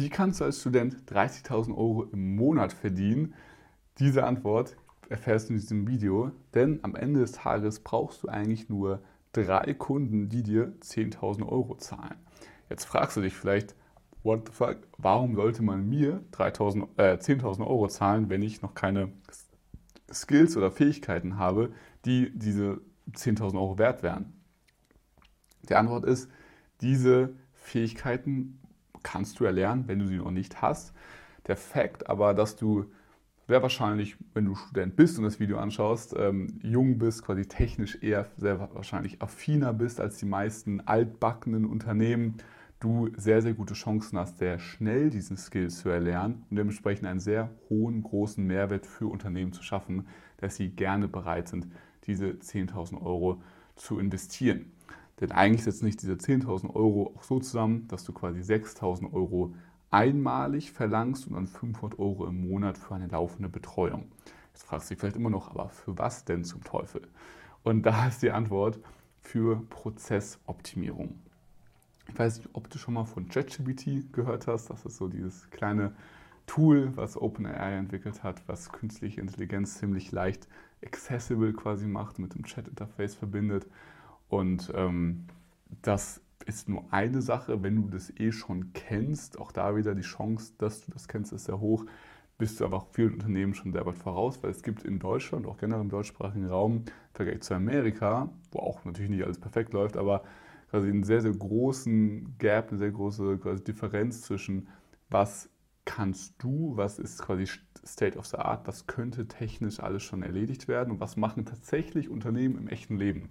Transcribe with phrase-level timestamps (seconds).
[0.00, 3.34] Wie kannst du als Student 30.000 Euro im Monat verdienen?
[3.98, 4.74] Diese Antwort
[5.10, 9.02] erfährst du in diesem Video, denn am Ende des Tages brauchst du eigentlich nur
[9.32, 12.14] drei Kunden, die dir 10.000 Euro zahlen.
[12.70, 13.74] Jetzt fragst du dich vielleicht,
[14.22, 19.12] what the fuck, warum sollte man mir äh, 10.000 Euro zahlen, wenn ich noch keine
[20.10, 21.72] Skills oder Fähigkeiten habe,
[22.06, 22.80] die diese
[23.12, 24.32] 10.000 Euro wert wären?
[25.68, 26.30] Die Antwort ist,
[26.80, 28.60] diese Fähigkeiten
[29.02, 30.92] kannst du erlernen, wenn du sie noch nicht hast.
[31.46, 32.86] Der Fakt aber, dass du
[33.48, 37.98] sehr wahrscheinlich, wenn du Student bist und das Video anschaust, ähm, jung bist, quasi technisch
[38.00, 42.36] eher sehr wahrscheinlich affiner bist als die meisten altbackenen Unternehmen,
[42.78, 47.20] du sehr, sehr gute Chancen hast, sehr schnell diesen Skills zu erlernen und dementsprechend einen
[47.20, 50.06] sehr hohen, großen Mehrwert für Unternehmen zu schaffen,
[50.38, 51.66] dass sie gerne bereit sind,
[52.04, 53.42] diese 10.000 Euro
[53.76, 54.72] zu investieren.
[55.20, 59.54] Denn eigentlich setzt nicht diese 10.000 Euro auch so zusammen, dass du quasi 6.000 Euro
[59.90, 64.10] einmalig verlangst und dann 500 Euro im Monat für eine laufende Betreuung.
[64.52, 67.02] Jetzt fragst du dich vielleicht immer noch, aber für was denn zum Teufel?
[67.62, 68.78] Und da ist die Antwort
[69.20, 71.18] für Prozessoptimierung.
[72.08, 74.70] Ich weiß nicht, ob du schon mal von ChatGPT gehört hast.
[74.70, 75.92] Das ist so dieses kleine
[76.46, 80.48] Tool, was OpenAI entwickelt hat, was künstliche Intelligenz ziemlich leicht
[80.84, 83.66] accessible quasi macht, mit dem Chat-Interface verbindet.
[84.30, 85.26] Und ähm,
[85.82, 90.02] das ist nur eine Sache, wenn du das eh schon kennst, auch da wieder die
[90.02, 91.84] Chance, dass du das kennst, ist sehr hoch,
[92.38, 95.58] bist du einfach vielen Unternehmen schon sehr weit voraus, weil es gibt in Deutschland, auch
[95.58, 99.96] generell im deutschsprachigen Raum, im Vergleich zu Amerika, wo auch natürlich nicht alles perfekt läuft,
[99.96, 100.22] aber
[100.70, 104.68] quasi einen sehr, sehr großen Gap, eine sehr große quasi Differenz zwischen
[105.10, 105.50] was
[105.84, 107.46] kannst du, was ist quasi
[107.84, 112.08] State of the Art, was könnte technisch alles schon erledigt werden und was machen tatsächlich
[112.08, 113.30] Unternehmen im echten Leben.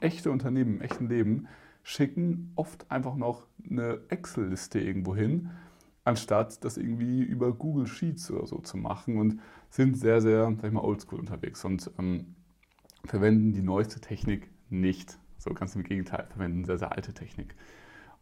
[0.00, 1.46] Echte Unternehmen im echten Leben
[1.82, 5.50] schicken oft einfach noch eine Excel-Liste irgendwo hin,
[6.04, 10.64] anstatt das irgendwie über Google Sheets oder so zu machen und sind sehr, sehr, sag
[10.64, 12.34] ich mal, oldschool unterwegs und ähm,
[13.04, 15.18] verwenden die neueste Technik nicht.
[15.38, 17.54] So ganz im Gegenteil, verwenden sehr, sehr alte Technik.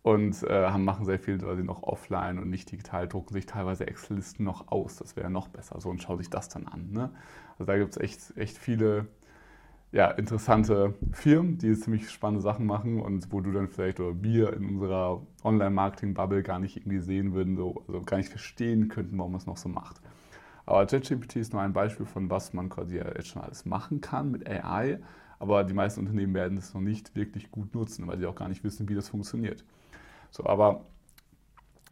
[0.03, 4.45] Und äh, machen sehr viel quasi noch offline und nicht digital, drucken sich teilweise Excel-Listen
[4.45, 4.97] noch aus.
[4.97, 5.81] Das wäre noch besser.
[5.81, 6.93] So und schau sich das dann an.
[6.93, 7.11] Ne?
[7.59, 9.09] Also da gibt es echt, echt viele
[9.91, 14.53] ja, interessante Firmen, die ziemlich spannende Sachen machen und wo du dann vielleicht oder wir
[14.53, 19.33] in unserer Online-Marketing-Bubble gar nicht irgendwie sehen würden, so, also gar nicht verstehen könnten, warum
[19.33, 20.01] man es noch so macht.
[20.67, 24.31] Aber ChatGPT ist nur ein Beispiel von was man quasi jetzt schon alles machen kann
[24.31, 24.99] mit AI,
[25.39, 28.49] aber die meisten Unternehmen werden es noch nicht wirklich gut nutzen, weil sie auch gar
[28.49, 29.65] nicht wissen, wie das funktioniert.
[30.31, 30.85] So, aber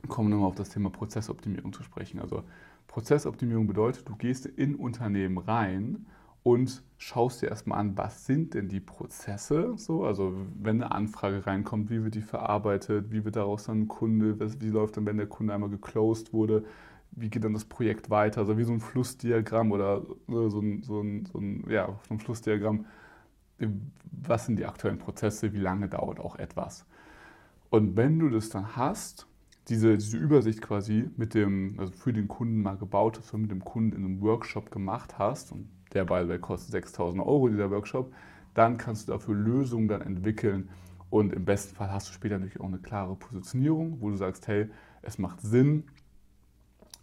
[0.09, 2.21] kommen wir nochmal auf das Thema Prozessoptimierung zu sprechen.
[2.21, 2.43] Also
[2.87, 6.07] Prozessoptimierung bedeutet, du gehst in Unternehmen rein
[6.47, 11.45] und schaust dir erstmal an, was sind denn die Prozesse, so, also wenn eine Anfrage
[11.45, 15.17] reinkommt, wie wird die verarbeitet, wie wird daraus dann ein Kunde, wie läuft dann, wenn
[15.17, 16.65] der Kunde einmal geclosed wurde,
[17.11, 21.01] wie geht dann das Projekt weiter, also wie so ein Flussdiagramm oder so ein, so
[21.01, 22.87] ein, so ein, ja, so ein Flussdiagramm,
[24.13, 26.87] was sind die aktuellen Prozesse, wie lange dauert auch etwas.
[27.71, 29.27] Und wenn du das dann hast,
[29.67, 33.65] diese, diese Übersicht quasi mit dem, also für den Kunden mal gebaut hast mit dem
[33.65, 37.71] Kunden in einem Workshop gemacht hast und der by the way kostet 6000 Euro, dieser
[37.71, 38.13] Workshop,
[38.55, 40.69] dann kannst du dafür Lösungen dann entwickeln.
[41.09, 44.47] Und im besten Fall hast du später natürlich auch eine klare Positionierung, wo du sagst,
[44.49, 44.69] hey,
[45.03, 45.85] es macht Sinn,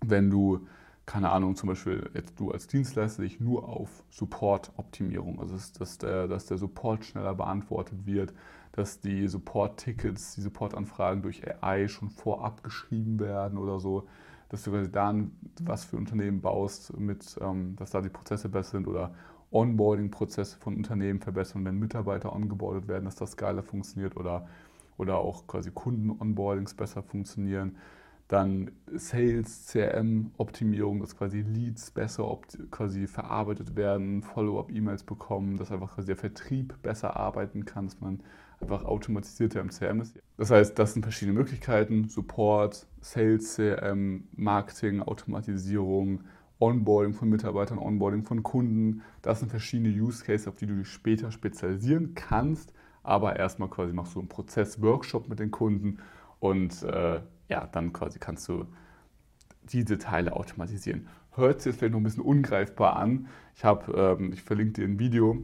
[0.02, 0.68] wenn du,
[1.06, 5.98] keine Ahnung, zum Beispiel jetzt du als Dienstleister dich nur auf Support-Optimierung, also dass, dass,
[5.98, 8.34] der, dass der Support schneller beantwortet wird,
[8.74, 14.08] dass die Support-Tickets, die Support-Anfragen durch AI schon vorab geschrieben werden oder so,
[14.54, 15.16] dass du quasi da
[15.64, 19.12] was für Unternehmen baust, mit, ähm, dass da die Prozesse besser sind oder
[19.52, 24.46] Onboarding-Prozesse von Unternehmen verbessern, wenn Mitarbeiter ongeboardet werden, dass das geiler funktioniert oder,
[24.98, 27.78] oder auch quasi Kunden-Onboardings besser funktionieren.
[28.28, 36.06] Dann Sales, CRM-Optimierung, dass quasi Leads besser quasi verarbeitet werden, Follow-up-E-Mails bekommen, dass einfach quasi
[36.06, 38.20] der Vertrieb besser arbeiten kann, dass man
[38.72, 38.84] einfach
[39.70, 40.20] CRM ist.
[40.38, 46.22] Das heißt, das sind verschiedene Möglichkeiten: Support, Sales, CRM, Marketing, Automatisierung,
[46.60, 49.02] Onboarding von Mitarbeitern, Onboarding von Kunden.
[49.22, 52.74] Das sind verschiedene Use Cases, auf die du dich später spezialisieren kannst.
[53.04, 55.98] Aber erstmal quasi machst du einen Prozess-Workshop mit den Kunden
[56.40, 58.66] und äh, ja, dann quasi kannst du
[59.64, 61.08] diese Teile automatisieren.
[61.32, 63.28] Hört sich jetzt vielleicht noch ein bisschen ungreifbar an.
[63.56, 65.44] Ich habe, ähm, ich verlinke dir ein Video,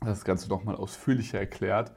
[0.00, 1.92] das Ganze nochmal ausführlicher erklärt.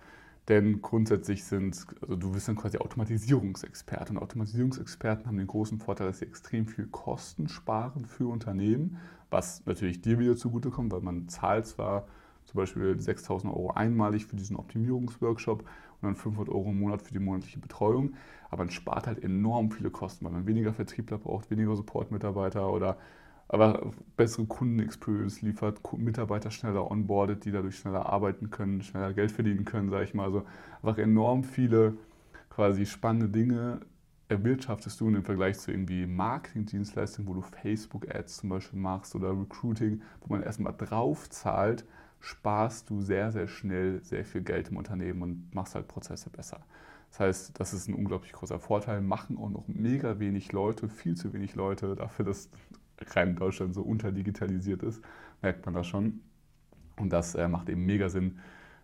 [0.47, 4.13] Denn grundsätzlich sind, also du bist dann quasi Automatisierungsexperte.
[4.13, 8.97] Und Automatisierungsexperten haben den großen Vorteil, dass sie extrem viel Kosten sparen für Unternehmen,
[9.29, 12.07] was natürlich dir wieder zugutekommt, weil man zahlt zwar
[12.45, 15.67] zum Beispiel 6000 Euro einmalig für diesen Optimierungsworkshop und
[16.01, 18.15] dann 500 Euro im Monat für die monatliche Betreuung.
[18.49, 22.97] Aber man spart halt enorm viele Kosten, weil man weniger Vertriebler braucht, weniger Support-Mitarbeiter oder
[23.51, 29.65] aber bessere Kundenexperience liefert, Mitarbeiter schneller onboardet, die dadurch schneller arbeiten können, schneller Geld verdienen
[29.65, 30.23] können, sage ich mal.
[30.23, 30.45] Also
[30.81, 31.97] einfach enorm viele
[32.49, 33.81] quasi spannende Dinge
[34.29, 40.01] erwirtschaftest du im Vergleich zu irgendwie Marketingdienstleistungen, wo du Facebook-Ads zum Beispiel machst oder Recruiting,
[40.21, 41.85] wo man erstmal drauf zahlt,
[42.21, 46.61] sparst du sehr, sehr schnell sehr viel Geld im Unternehmen und machst halt Prozesse besser.
[47.09, 49.01] Das heißt, das ist ein unglaublich großer Vorteil.
[49.01, 52.49] Machen auch noch mega wenig Leute, viel zu wenig Leute dafür, dass
[53.15, 55.01] rein Deutschland so unterdigitalisiert ist,
[55.41, 56.21] merkt man das schon.
[56.97, 58.39] Und das äh, macht eben mega Sinn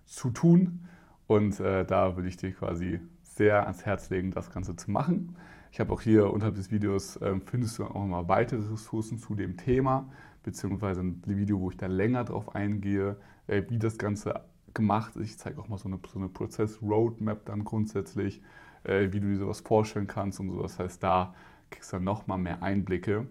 [0.05, 0.87] zu tun.
[1.27, 5.35] Und äh, da würde ich dir quasi sehr ans Herz legen, das Ganze zu machen.
[5.71, 9.35] Ich habe auch hier unterhalb des Videos, äh, findest du auch noch weitere Ressourcen zu
[9.35, 10.09] dem Thema,
[10.43, 13.17] beziehungsweise ein Video, wo ich da länger drauf eingehe,
[13.47, 14.41] äh, wie das Ganze
[14.73, 15.25] gemacht ist.
[15.25, 18.41] Ich zeige auch mal so eine, so eine Prozess-Roadmap dann grundsätzlich,
[18.83, 20.61] äh, wie du dir sowas vorstellen kannst und so.
[20.61, 21.35] Das heißt, da
[21.69, 23.27] kriegst du dann nochmal mehr Einblicke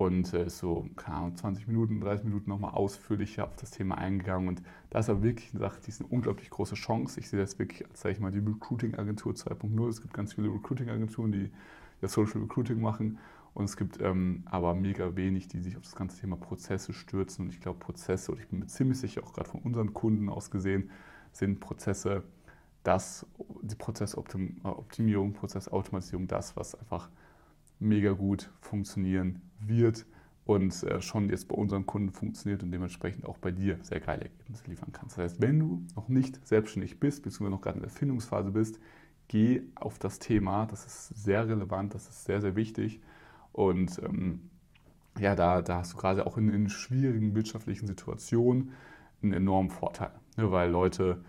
[0.00, 4.48] und äh, so, keine Ahnung, 20 Minuten, 30 Minuten nochmal ausführlicher auf das Thema eingegangen.
[4.48, 7.20] Und das ist aber wirklich eine Sache, die ist eine unglaublich große Chance.
[7.20, 9.88] Ich sehe das wirklich als, sage ich mal, die Recruiting-Agentur 2.0.
[9.90, 11.50] Es gibt ganz viele Recruiting-Agenturen, die
[12.00, 13.18] das Social Recruiting machen.
[13.52, 17.44] Und es gibt ähm, aber mega wenig, die sich auf das ganze Thema Prozesse stürzen.
[17.44, 20.30] Und ich glaube, Prozesse, und ich bin mir ziemlich sicher, auch gerade von unseren Kunden
[20.30, 20.88] aus gesehen,
[21.32, 22.22] sind Prozesse,
[22.84, 23.26] das,
[23.60, 27.10] die Prozessoptimierung, Prozessautomatisierung, das, was einfach
[27.80, 30.06] mega gut funktionieren wird
[30.44, 34.22] und äh, schon jetzt bei unseren Kunden funktioniert und dementsprechend auch bei dir sehr geile
[34.22, 35.16] Ergebnisse liefern kannst.
[35.16, 38.78] Das heißt, wenn du noch nicht selbstständig bist, beziehungsweise noch gerade in der Findungsphase bist,
[39.28, 40.66] geh auf das Thema.
[40.66, 43.00] Das ist sehr relevant, das ist sehr, sehr wichtig.
[43.52, 44.50] Und ähm,
[45.18, 48.72] ja, da, da hast du gerade auch in, in schwierigen wirtschaftlichen Situationen
[49.22, 51.22] einen enormen Vorteil, ne, weil Leute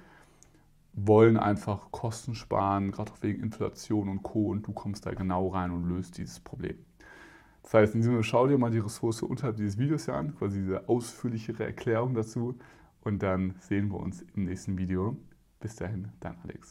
[0.94, 4.48] wollen einfach Kosten sparen, gerade auch wegen Inflation und Co.
[4.48, 6.78] Und du kommst da genau rein und löst dieses Problem.
[7.64, 10.36] Das heißt, in diesem Sinne, schau dir mal die Ressource unterhalb dieses Videos hier an,
[10.36, 12.58] quasi diese ausführlichere Erklärung dazu.
[13.02, 15.18] Und dann sehen wir uns im nächsten Video.
[15.60, 16.70] Bis dahin, dein Alex.